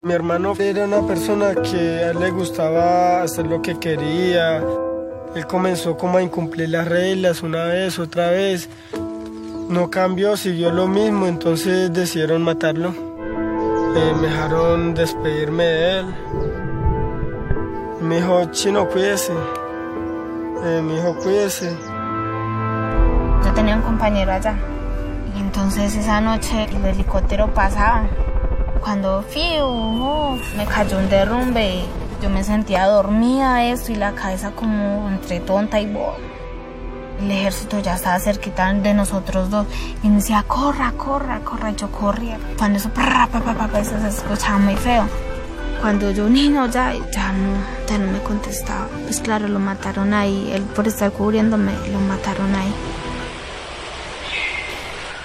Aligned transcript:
Mi 0.00 0.12
hermano 0.12 0.54
era 0.60 0.84
una 0.84 1.04
persona 1.08 1.56
que 1.56 1.76
a 1.76 2.10
él 2.10 2.20
le 2.20 2.30
gustaba 2.30 3.20
hacer 3.20 3.48
lo 3.48 3.60
que 3.60 3.80
quería. 3.80 4.62
Él 5.34 5.44
comenzó 5.48 5.96
como 5.96 6.18
a 6.18 6.22
incumplir 6.22 6.68
las 6.68 6.86
reglas 6.86 7.42
una 7.42 7.64
vez, 7.64 7.98
otra 7.98 8.30
vez. 8.30 8.70
No 9.68 9.90
cambió, 9.90 10.36
siguió 10.36 10.70
lo 10.70 10.86
mismo, 10.86 11.26
entonces 11.26 11.92
decidieron 11.92 12.42
matarlo. 12.42 12.90
Eh, 12.90 14.14
me 14.20 14.28
dejaron 14.28 14.94
despedirme 14.94 15.64
de 15.64 15.98
él. 15.98 16.14
Me 18.00 18.20
dijo, 18.20 18.44
chino, 18.52 18.86
cuídese. 18.86 19.32
Eh, 20.64 20.80
mi 20.80 20.96
hijo, 20.96 21.16
cuídese. 21.16 21.76
Yo 23.44 23.52
tenía 23.52 23.74
un 23.74 23.82
compañero 23.82 24.30
allá. 24.30 24.54
Y 25.36 25.40
entonces 25.40 25.96
esa 25.96 26.20
noche 26.20 26.68
el 26.70 26.84
helicóptero 26.84 27.52
pasaba. 27.52 28.08
Cuando 28.80 29.22
fiu, 29.22 30.38
me 30.56 30.64
cayó 30.66 30.98
un 30.98 31.08
derrumbe. 31.08 31.84
Yo 32.22 32.30
me 32.30 32.42
sentía 32.42 32.86
dormida 32.86 33.64
eso 33.64 33.92
y 33.92 33.96
la 33.96 34.12
cabeza 34.12 34.50
como 34.52 35.08
entre 35.08 35.40
tonta 35.40 35.80
y 35.80 35.86
boba. 35.86 36.16
El 37.20 37.30
ejército 37.30 37.80
ya 37.80 37.96
estaba 37.96 38.18
cerquita 38.20 38.72
de 38.72 38.94
nosotros 38.94 39.50
dos 39.50 39.66
y 40.02 40.08
me 40.08 40.16
decía, 40.16 40.44
corra, 40.46 40.92
corra, 40.96 41.40
corra. 41.40 41.70
Y 41.70 41.76
yo 41.76 41.90
corría. 41.90 42.38
Cuando 42.56 42.78
eso, 42.78 42.90
eso 43.78 44.00
se 44.00 44.08
escuchaba 44.08 44.58
muy 44.58 44.76
feo. 44.76 45.06
Cuando 45.80 46.10
yo, 46.10 46.28
niño, 46.28 46.66
ya, 46.66 46.92
ya 47.12 47.32
no, 47.32 47.54
ya 47.88 47.98
no 47.98 48.12
me 48.12 48.20
contestaba. 48.20 48.88
Pues 49.04 49.20
claro, 49.20 49.48
lo 49.48 49.58
mataron 49.58 50.14
ahí. 50.14 50.50
Él 50.52 50.62
por 50.62 50.86
estar 50.88 51.10
cubriéndome, 51.12 51.72
lo 51.92 52.00
mataron 52.00 52.54
ahí. 52.54 52.72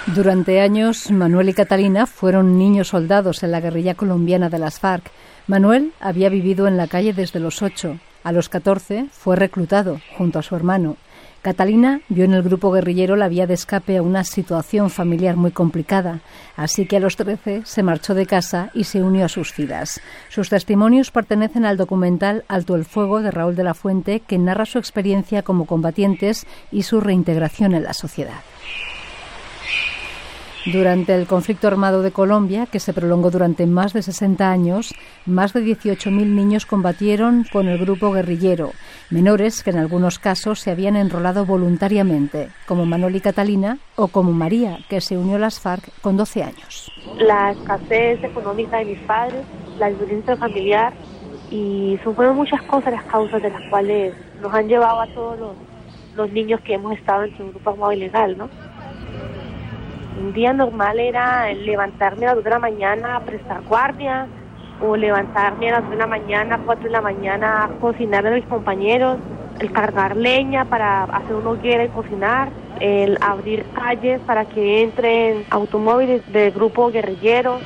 Durante 0.06 0.60
años, 0.60 1.10
Manuel 1.10 1.48
y 1.48 1.54
Catalina 1.54 2.04
fueron 2.04 2.58
niños 2.58 2.88
soldados 2.88 3.42
en 3.42 3.50
la 3.50 3.60
guerrilla 3.60 3.94
colombiana 3.94 4.50
de 4.50 4.58
las 4.58 4.78
FARC. 4.78 5.10
Manuel 5.46 5.92
había 5.98 6.28
vivido 6.28 6.68
en 6.68 6.76
la 6.76 6.88
calle 6.88 7.14
desde 7.14 7.40
los 7.40 7.62
ocho. 7.62 7.98
A 8.22 8.30
los 8.30 8.50
catorce 8.50 9.06
fue 9.10 9.34
reclutado 9.36 10.00
junto 10.18 10.38
a 10.38 10.42
su 10.42 10.54
hermano. 10.56 10.98
Catalina 11.40 12.02
vio 12.10 12.26
en 12.26 12.34
el 12.34 12.42
grupo 12.42 12.70
guerrillero 12.70 13.16
la 13.16 13.28
vía 13.28 13.46
de 13.46 13.54
escape 13.54 13.96
a 13.96 14.02
una 14.02 14.24
situación 14.24 14.90
familiar 14.90 15.36
muy 15.36 15.52
complicada, 15.52 16.20
así 16.54 16.86
que 16.86 16.98
a 16.98 17.00
los 17.00 17.16
13 17.16 17.62
se 17.64 17.82
marchó 17.82 18.14
de 18.14 18.26
casa 18.26 18.70
y 18.74 18.84
se 18.84 19.02
unió 19.02 19.24
a 19.24 19.28
sus 19.30 19.52
filas. 19.52 20.02
Sus 20.28 20.50
testimonios 20.50 21.10
pertenecen 21.10 21.64
al 21.64 21.78
documental 21.78 22.44
Alto 22.48 22.74
el 22.74 22.84
Fuego 22.84 23.22
de 23.22 23.30
Raúl 23.30 23.56
de 23.56 23.64
la 23.64 23.74
Fuente, 23.74 24.20
que 24.20 24.38
narra 24.38 24.66
su 24.66 24.78
experiencia 24.78 25.42
como 25.42 25.66
combatientes 25.66 26.46
y 26.70 26.82
su 26.82 27.00
reintegración 27.00 27.74
en 27.74 27.84
la 27.84 27.94
sociedad. 27.94 28.40
Durante 30.66 31.14
el 31.14 31.26
conflicto 31.26 31.68
armado 31.68 32.00
de 32.00 32.10
Colombia, 32.10 32.64
que 32.64 32.80
se 32.80 32.94
prolongó 32.94 33.30
durante 33.30 33.66
más 33.66 33.92
de 33.92 34.02
60 34.02 34.50
años, 34.50 34.94
más 35.26 35.52
de 35.52 35.62
18.000 35.62 36.10
niños 36.10 36.64
combatieron 36.64 37.44
con 37.52 37.68
el 37.68 37.76
grupo 37.76 38.12
guerrillero, 38.12 38.72
menores 39.10 39.62
que 39.62 39.70
en 39.70 39.78
algunos 39.78 40.18
casos 40.18 40.60
se 40.60 40.70
habían 40.70 40.96
enrolado 40.96 41.44
voluntariamente, 41.44 42.48
como 42.66 42.86
Manuel 42.86 43.16
y 43.16 43.20
Catalina 43.20 43.76
o 43.96 44.08
como 44.08 44.32
María, 44.32 44.78
que 44.88 45.02
se 45.02 45.18
unió 45.18 45.36
a 45.36 45.40
las 45.40 45.60
FARC 45.60 45.84
con 46.00 46.16
12 46.16 46.42
años. 46.42 46.90
La 47.18 47.52
escasez 47.52 48.24
económica 48.24 48.78
de 48.78 48.86
mis 48.86 49.00
padres, 49.00 49.44
la 49.78 49.90
violencia 49.90 50.34
familiar 50.36 50.94
y 51.50 51.98
son 52.02 52.14
muchas 52.34 52.62
cosas 52.62 52.94
las 52.94 53.04
causas 53.04 53.42
de 53.42 53.50
las 53.50 53.62
cuales 53.68 54.14
nos 54.40 54.52
han 54.54 54.66
llevado 54.66 55.02
a 55.02 55.06
todos 55.08 55.38
los, 56.16 56.32
niños 56.32 56.60
que 56.62 56.74
hemos 56.74 56.96
estado 56.96 57.24
en 57.24 57.36
su 57.36 57.48
grupo 57.50 57.70
armado 57.70 57.92
ilegal, 57.92 58.38
¿no? 58.38 58.48
Un 60.20 60.32
día 60.32 60.52
normal 60.52 61.00
era 61.00 61.52
levantarme 61.52 62.26
a 62.26 62.28
las 62.28 62.36
2 62.36 62.44
de 62.44 62.50
la 62.50 62.58
mañana 62.60 63.16
a 63.16 63.20
prestar 63.20 63.62
guardia 63.62 64.26
o 64.80 64.96
levantarme 64.96 65.70
a 65.70 65.72
las 65.72 65.82
2 65.82 65.90
de 65.90 65.96
la 65.96 66.06
mañana, 66.06 66.60
4 66.64 66.84
de 66.84 66.90
la 66.90 67.00
mañana 67.00 67.64
a 67.64 67.68
cocinar 67.80 68.24
a 68.26 68.30
mis 68.30 68.44
compañeros, 68.46 69.18
el 69.58 69.72
cargar 69.72 70.16
leña 70.16 70.66
para 70.66 71.04
hacer 71.04 71.34
una 71.34 71.50
hoguera 71.50 71.84
y 71.84 71.88
cocinar, 71.88 72.48
el 72.80 73.18
abrir 73.20 73.64
calles 73.74 74.20
para 74.20 74.44
que 74.44 74.82
entren 74.82 75.44
automóviles 75.50 76.22
del 76.32 76.52
grupo 76.52 76.90
guerrillero. 76.90 77.58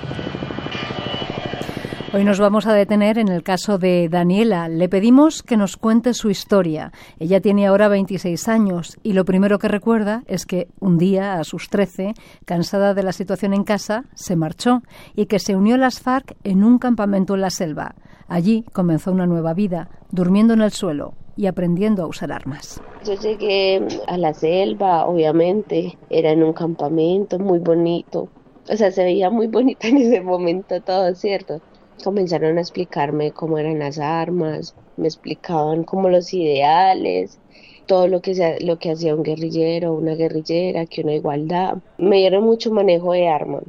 Hoy 2.11 2.25
nos 2.25 2.41
vamos 2.41 2.67
a 2.67 2.73
detener 2.73 3.19
en 3.19 3.29
el 3.29 3.43
caso 3.43 3.77
de 3.77 4.09
Daniela. 4.09 4.69
Le 4.69 4.89
pedimos 4.89 5.43
que 5.43 5.59
nos 5.59 5.77
cuente 5.77 6.15
su 6.15 6.31
historia. 6.31 6.91
Ella 7.19 7.43
tiene 7.43 7.67
ahora 7.67 7.89
26 7.89 8.49
años 8.49 8.97
y 9.03 9.13
lo 9.13 9.27
primero 9.27 9.59
que 9.59 9.69
recuerda 9.69 10.23
es 10.27 10.47
que 10.47 10.69
un 10.81 10.97
día, 10.97 11.35
a 11.35 11.45
sus 11.45 11.69
13, 11.69 12.15
cansada 12.47 12.95
de 12.95 13.03
la 13.03 13.13
situación 13.13 13.53
en 13.53 13.63
casa, 13.63 14.05
se 14.15 14.37
marchó 14.37 14.81
y 15.17 15.27
que 15.27 15.39
se 15.39 15.55
unió 15.55 15.75
a 15.75 15.79
las 15.79 16.01
FARC 16.01 16.35
en 16.45 16.65
un 16.65 16.79
campamento 16.79 17.35
en 17.35 17.43
la 17.43 17.51
selva. 17.51 17.95
Allí 18.27 18.65
comenzó 18.73 19.13
una 19.13 19.27
nueva 19.27 19.53
vida, 19.53 19.91
durmiendo 20.11 20.55
en 20.55 20.63
el 20.63 20.73
suelo 20.73 21.13
y 21.37 21.47
aprendiendo 21.47 22.03
a 22.03 22.07
usar 22.07 22.33
armas. 22.33 22.81
Yo 23.05 23.15
llegué 23.21 23.87
a 24.07 24.17
la 24.17 24.33
selva, 24.33 25.05
obviamente, 25.05 25.99
era 26.09 26.31
en 26.31 26.43
un 26.43 26.55
campamento 26.55 27.39
muy 27.39 27.59
bonito. 27.59 28.31
O 28.71 28.77
sea, 28.77 28.91
se 28.91 29.05
veía 29.05 29.29
muy 29.29 29.47
bonito 29.47 29.87
en 29.87 29.99
ese 29.99 30.23
momento 30.23 30.81
todo, 30.81 31.15
¿cierto? 31.15 31.61
Comenzaron 31.99 32.59
a 32.59 32.61
explicarme 32.61 33.33
cómo 33.33 33.59
eran 33.59 33.79
las 33.79 33.99
armas, 33.99 34.75
me 34.97 35.07
explicaban 35.07 35.85
como 35.85 36.09
los 36.09 36.33
ideales, 36.35 37.39
todo 37.87 38.07
lo 38.07 38.21
que, 38.21 38.59
lo 38.61 38.79
que 38.79 38.93
hacía 38.93 39.15
un 39.15 39.23
guerrillero, 39.23 39.95
una 39.95 40.15
guerrillera, 40.15 40.87
que 40.87 41.01
una 41.01 41.15
igualdad. 41.15 41.79
Me 41.97 42.19
dieron 42.19 42.45
mucho 42.45 42.71
manejo 42.71 43.13
de 43.13 43.29
armas. 43.29 43.65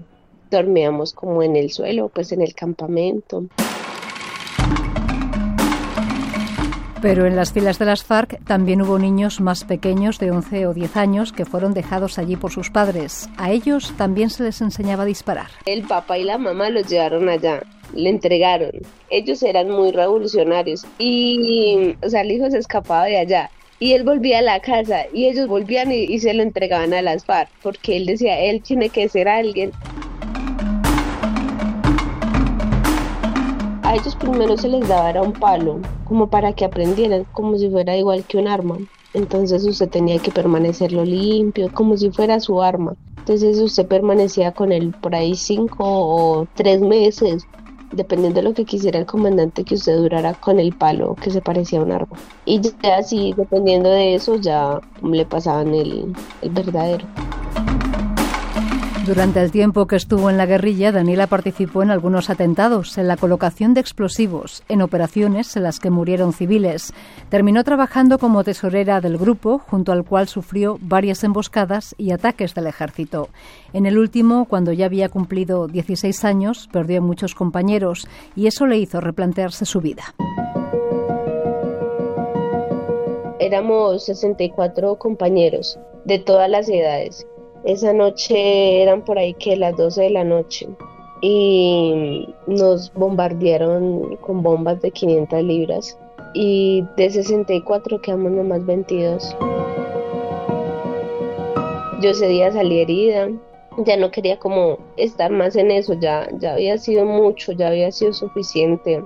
Dormíamos 0.52 1.14
como 1.14 1.42
en 1.42 1.56
el 1.56 1.72
suelo, 1.72 2.10
pues 2.10 2.32
en 2.32 2.42
el 2.42 2.54
campamento. 2.54 3.46
Pero 7.02 7.26
en 7.26 7.38
las 7.38 7.54
filas 7.54 7.80
de 7.80 7.86
las 7.86 8.04
FARC 8.04 8.44
también 8.44 8.82
hubo 8.82 9.00
niños 9.00 9.40
más 9.40 9.64
pequeños 9.64 10.20
de 10.20 10.32
11 10.32 10.68
o 10.68 10.74
10 10.74 10.98
años 10.98 11.32
que 11.32 11.46
fueron 11.46 11.74
dejados 11.74 12.20
allí 12.20 12.36
por 12.36 12.52
sus 12.52 12.72
padres. 12.72 13.30
A 13.38 13.52
ellos 13.52 13.94
también 13.98 14.30
se 14.30 14.44
les 14.44 14.60
enseñaba 14.60 15.04
a 15.04 15.06
disparar. 15.06 15.48
El 15.66 15.84
papá 15.84 16.18
y 16.18 16.26
la 16.26 16.38
mamá 16.38 16.70
los 16.70 16.88
llevaron 16.88 17.30
allá 17.30 17.62
le 17.94 18.10
entregaron. 18.10 18.72
Ellos 19.10 19.42
eran 19.44 19.70
muy 19.70 19.92
revolucionarios 19.92 20.86
y, 20.98 21.96
o 22.04 22.10
sea, 22.10 22.22
el 22.22 22.32
hijo 22.32 22.50
se 22.50 22.58
escapaba 22.58 23.06
de 23.06 23.18
allá 23.18 23.50
y 23.80 23.94
él 23.94 24.04
volvía 24.04 24.40
a 24.40 24.42
la 24.42 24.60
casa 24.60 25.06
y 25.14 25.26
ellos 25.28 25.48
volvían 25.48 25.92
y, 25.92 26.20
se 26.20 26.34
lo 26.34 26.44
entregaban 26.44 26.94
a 26.94 27.02
las 27.02 27.24
FARC 27.26 27.50
porque 27.64 27.98
él 27.98 28.06
decía, 28.06 28.40
él 28.40 28.62
tiene 28.62 28.90
que 28.90 29.08
ser 29.08 29.28
alguien. 29.28 29.72
A 33.84 33.96
ellos 33.96 34.16
primero 34.18 34.56
se 34.58 34.68
les 34.68 34.88
daba 34.88 35.22
un 35.22 35.34
palo, 35.34 35.80
como 36.06 36.30
para 36.30 36.54
que 36.54 36.66
aprendieran, 36.66 37.26
como 37.32 37.58
si 37.58 37.70
fuera 37.70 37.98
igual 37.98 38.24
que 38.26 38.38
un 38.38 38.48
arma. 38.48 38.78
Entonces 39.14 39.66
usted 39.66 39.90
tenía 39.90 40.20
que 40.20 40.30
permanecerlo 40.30 41.04
limpio, 41.04 41.72
como 41.74 41.98
si 41.98 42.12
fuera 42.12 42.40
su 42.40 42.62
arma. 42.62 42.96
Entonces 43.18 43.60
usted 43.60 43.88
permanecía 43.88 44.52
con 44.52 44.72
él 44.72 44.94
por 45.02 45.16
ahí 45.16 45.36
cinco 45.36 45.86
o 45.86 46.48
tres 46.56 46.82
meses 46.82 47.48
dependiendo 47.92 48.42
de 48.42 48.48
lo 48.48 48.54
que 48.54 48.66
quisiera 48.66 49.00
el 49.00 49.06
comandante 49.06 49.64
que 49.64 49.76
usted 49.76 49.98
durara 49.98 50.34
con 50.34 50.60
el 50.60 50.74
palo 50.74 51.16
que 51.16 51.32
se 51.32 51.42
parecía 51.42 51.80
a 51.80 51.84
un 51.84 51.92
árbol. 51.92 52.18
Y 52.46 52.62
ya 52.62 52.98
así, 52.98 53.34
dependiendo 53.36 53.90
de 53.90 54.16
eso, 54.16 54.36
ya 54.36 54.80
le 55.04 55.26
pasaban 55.26 55.74
el, 55.74 56.14
el 56.42 56.50
verdadero. 56.50 57.06
Durante 59.10 59.42
el 59.42 59.50
tiempo 59.50 59.88
que 59.88 59.96
estuvo 59.96 60.30
en 60.30 60.38
la 60.38 60.46
guerrilla, 60.46 60.92
Daniela 60.92 61.26
participó 61.26 61.82
en 61.82 61.90
algunos 61.90 62.30
atentados, 62.30 62.96
en 63.00 63.08
la 63.08 63.18
colocación 63.18 63.74
de 63.74 63.82
explosivos, 63.82 64.62
en 64.70 64.84
operaciones 64.84 65.58
en 65.58 65.64
las 65.64 65.80
que 65.80 65.90
murieron 65.90 66.32
civiles. 66.32 66.94
Terminó 67.30 67.64
trabajando 67.64 68.20
como 68.20 68.44
tesorera 68.44 69.02
del 69.02 69.18
grupo, 69.18 69.58
junto 69.58 69.94
al 69.94 70.06
cual 70.06 70.28
sufrió 70.28 70.78
varias 70.80 71.24
emboscadas 71.24 71.96
y 71.98 72.12
ataques 72.12 72.54
del 72.54 72.68
ejército. 72.68 73.30
En 73.74 73.88
el 73.88 73.98
último, 73.98 74.46
cuando 74.46 74.74
ya 74.74 74.86
había 74.86 75.10
cumplido 75.10 75.66
16 75.66 76.24
años, 76.24 76.70
perdió 76.72 77.00
a 77.00 77.02
muchos 77.02 77.34
compañeros 77.34 78.08
y 78.36 78.46
eso 78.46 78.68
le 78.68 78.78
hizo 78.78 79.02
replantearse 79.02 79.66
su 79.66 79.82
vida. 79.82 80.04
Éramos 83.40 84.06
64 84.06 85.00
compañeros 85.00 85.80
de 86.06 86.20
todas 86.20 86.48
las 86.48 86.70
edades 86.70 87.26
esa 87.64 87.94
noche 87.94 88.82
eran 88.82 89.04
por 89.04 89.18
ahí 89.18 89.34
que 89.34 89.56
las 89.56 89.76
12 89.76 90.04
de 90.04 90.10
la 90.10 90.24
noche 90.24 90.68
y 91.22 92.34
nos 92.48 92.94
bombardearon 92.94 94.16
con 94.18 94.42
bombas 94.42 94.82
de 94.82 94.92
500 94.92 95.44
libras 95.44 95.98
y 96.34 96.86
de 96.96 97.10
64 97.10 98.02
quedamos 98.02 98.32
nomás 98.32 98.66
22. 98.66 99.36
Yo 102.02 102.12
ese 102.12 102.28
día 102.28 102.52
salí 102.52 102.80
herida, 102.80 103.30
ya 103.86 103.98
no 103.98 104.12
quería 104.12 104.40
como 104.40 104.78
estar 104.96 105.32
más 105.32 105.56
en 105.56 105.72
eso, 105.72 105.94
ya, 105.94 106.30
ya 106.40 106.54
había 106.54 106.78
sido 106.78 107.06
mucho, 107.06 107.52
ya 107.52 107.68
había 107.68 107.92
sido 107.92 108.14
suficiente. 108.14 109.04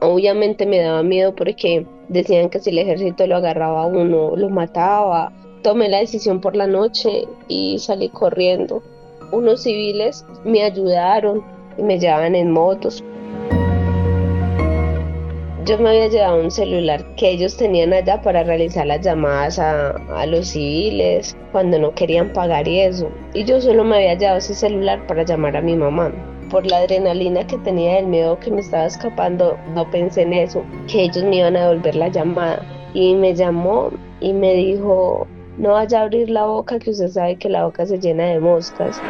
Obviamente 0.00 0.66
me 0.66 0.80
daba 0.80 1.04
miedo 1.04 1.32
porque 1.34 1.86
decían 2.08 2.50
que 2.50 2.58
si 2.58 2.70
el 2.70 2.78
ejército 2.78 3.26
lo 3.28 3.36
agarraba 3.36 3.84
a 3.84 3.86
uno, 3.86 4.34
lo 4.34 4.48
mataba 4.48 5.32
tomé 5.62 5.88
la 5.88 5.98
decisión 5.98 6.40
por 6.40 6.56
la 6.56 6.66
noche 6.66 7.26
y 7.48 7.78
salí 7.78 8.08
corriendo. 8.08 8.82
Unos 9.32 9.62
civiles 9.62 10.24
me 10.44 10.62
ayudaron 10.62 11.42
y 11.78 11.82
me 11.82 11.98
llevaban 11.98 12.34
en 12.34 12.50
motos. 12.50 13.02
yo 15.64 15.78
me 15.78 15.90
había 15.90 16.08
llevado 16.08 16.40
un 16.40 16.50
celular 16.50 17.04
que 17.14 17.30
ellos 17.30 17.56
tenían 17.56 17.92
allá 17.92 18.20
para 18.20 18.42
realizar 18.42 18.86
las 18.86 19.00
llamadas 19.00 19.58
a, 19.58 19.90
a, 19.90 20.26
los 20.26 20.48
civiles 20.48 21.36
cuando 21.52 21.78
no 21.78 21.94
querían 21.94 22.32
pagar 22.32 22.66
y 22.66 22.80
eso. 22.80 23.08
Y 23.32 23.44
yo 23.44 23.60
solo 23.60 23.84
me 23.84 23.96
había 23.96 24.14
llevado 24.14 24.38
ese 24.38 24.54
celular 24.54 25.06
para 25.06 25.22
llamar 25.22 25.56
a 25.56 25.60
mi 25.60 25.76
mamá. 25.76 26.10
Por 26.50 26.66
la 26.66 26.78
adrenalina 26.78 27.46
que 27.46 27.58
tenía 27.58 27.94
del 27.96 28.06
miedo 28.06 28.38
que 28.40 28.50
me 28.50 28.60
estaba 28.60 28.86
escapando, 28.86 29.56
no 29.74 29.88
pensé 29.90 30.22
en 30.22 30.32
eso, 30.32 30.64
que 30.90 31.04
ellos 31.04 31.24
me 31.24 31.36
iban 31.36 31.56
a 31.56 31.68
devolver 31.68 31.94
la 31.94 32.08
llamada. 32.08 32.66
Y 32.92 33.14
me 33.14 33.34
llamó 33.34 33.90
y 34.20 34.32
me 34.32 34.54
dijo, 34.54 35.26
no 35.58 35.72
vaya 35.72 36.00
a 36.00 36.02
abrir 36.02 36.30
la 36.30 36.44
boca 36.44 36.78
que 36.78 36.90
usted 36.90 37.08
sabe 37.08 37.36
que 37.36 37.48
la 37.48 37.64
boca 37.64 37.86
se 37.86 37.98
llena 37.98 38.24
de 38.24 38.40
moscas. 38.40 39.00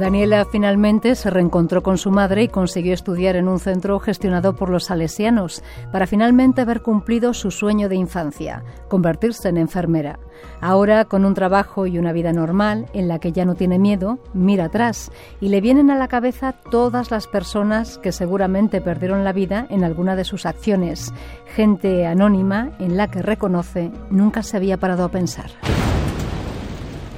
Daniela 0.00 0.46
finalmente 0.46 1.14
se 1.14 1.28
reencontró 1.28 1.82
con 1.82 1.98
su 1.98 2.10
madre 2.10 2.42
y 2.42 2.48
consiguió 2.48 2.94
estudiar 2.94 3.36
en 3.36 3.46
un 3.46 3.60
centro 3.60 4.00
gestionado 4.00 4.56
por 4.56 4.70
los 4.70 4.84
salesianos 4.84 5.62
para 5.92 6.06
finalmente 6.06 6.62
haber 6.62 6.80
cumplido 6.80 7.34
su 7.34 7.50
sueño 7.50 7.88
de 7.88 7.96
infancia, 7.96 8.64
convertirse 8.88 9.50
en 9.50 9.58
enfermera. 9.58 10.18
Ahora, 10.62 11.04
con 11.04 11.26
un 11.26 11.34
trabajo 11.34 11.86
y 11.86 11.98
una 11.98 12.12
vida 12.12 12.32
normal 12.32 12.86
en 12.94 13.08
la 13.08 13.18
que 13.18 13.32
ya 13.32 13.44
no 13.44 13.54
tiene 13.54 13.78
miedo, 13.78 14.18
mira 14.32 14.64
atrás 14.64 15.12
y 15.38 15.50
le 15.50 15.60
vienen 15.60 15.90
a 15.90 15.98
la 15.98 16.08
cabeza 16.08 16.54
todas 16.70 17.10
las 17.10 17.26
personas 17.26 17.98
que 17.98 18.10
seguramente 18.10 18.80
perdieron 18.80 19.22
la 19.22 19.34
vida 19.34 19.66
en 19.68 19.84
alguna 19.84 20.16
de 20.16 20.24
sus 20.24 20.46
acciones, 20.46 21.12
gente 21.54 22.06
anónima 22.06 22.70
en 22.78 22.96
la 22.96 23.10
que 23.10 23.20
reconoce 23.20 23.92
nunca 24.10 24.42
se 24.42 24.56
había 24.56 24.78
parado 24.78 25.04
a 25.04 25.10
pensar. 25.10 25.50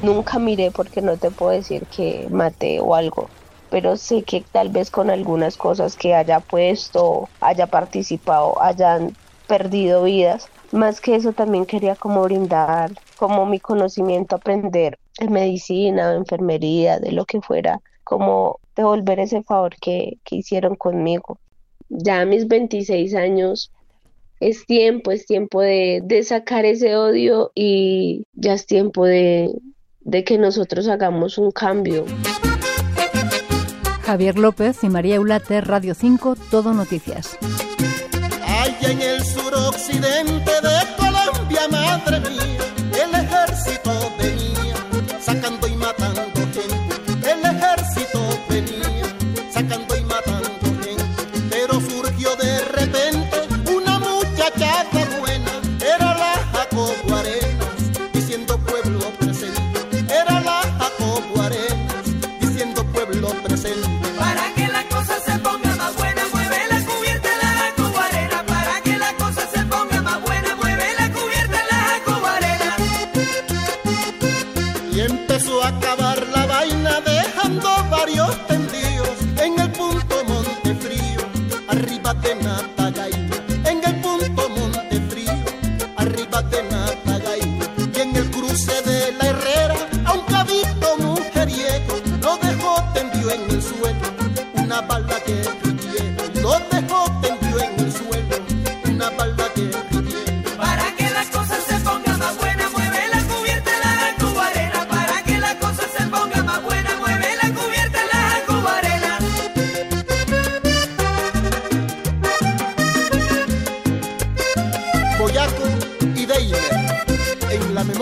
Nunca 0.03 0.39
miré 0.39 0.71
porque 0.73 1.01
no 1.03 1.19
te 1.19 1.31
puedo 1.33 1.53
decir 1.57 1.87
que 1.89 2.29
maté 2.31 2.81
o 2.81 2.95
algo, 2.95 3.33
pero 3.71 3.97
sé 3.97 4.25
que 4.25 4.45
tal 4.53 4.71
vez 4.71 4.91
con 4.91 5.11
algunas 5.11 5.57
cosas 5.57 5.97
que 5.97 6.15
haya 6.15 6.41
puesto, 6.41 7.31
haya 7.41 7.69
participado, 7.69 8.61
hayan 8.63 9.17
perdido 9.47 10.03
vidas. 10.05 10.49
Más 10.73 11.01
que 11.01 11.15
eso 11.17 11.33
también 11.35 11.67
quería 11.67 11.97
como 11.97 12.23
brindar 12.25 12.91
como 13.17 13.47
mi 13.47 13.61
conocimiento, 13.61 14.37
aprender 14.37 14.99
de 15.19 15.29
medicina, 15.31 16.11
de 16.11 16.17
enfermería, 16.19 16.99
de 16.99 17.13
lo 17.13 17.25
que 17.25 17.41
fuera, 17.41 17.81
como 18.05 18.59
devolver 18.77 19.21
ese 19.21 19.43
favor 19.45 19.77
que, 19.81 20.15
que 20.25 20.37
hicieron 20.37 20.75
conmigo. 20.77 21.39
Ya 21.89 22.23
a 22.23 22.27
mis 22.27 22.49
26 22.49 23.15
años 23.15 23.71
es 24.41 24.67
tiempo, 24.67 25.11
es 25.13 25.27
tiempo 25.27 25.61
de, 25.63 26.01
de 26.05 26.23
sacar 26.25 26.65
ese 26.67 26.97
odio 26.97 27.53
y 27.55 28.25
ya 28.35 28.55
es 28.55 28.67
tiempo 28.67 29.07
de, 29.07 29.51
de 30.13 30.25
que 30.25 30.37
nosotros 30.37 30.89
hagamos 30.89 31.39
un 31.39 31.51
cambio. 31.51 32.05
Javier 34.03 34.39
López 34.39 34.85
y 34.85 34.91
María 34.91 35.15
Eulate, 35.15 35.63
Radio 35.63 35.95
5, 35.95 36.37
Todo 36.51 36.75
Noticias. 36.75 37.39
Allá 38.47 38.91
en 38.91 39.01
el 39.01 39.25
suroccidente 39.25 40.51
de 40.51 40.79
Colombia, 40.99 41.63
madre 41.71 42.21
mía, 42.21 42.62
arriba 82.53 82.91
de 82.91 83.32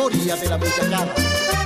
de 0.08 0.48
la 0.48 0.56
bella 0.56 0.88
cara 0.88 1.59